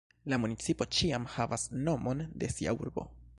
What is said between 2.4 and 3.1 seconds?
de sia urbo.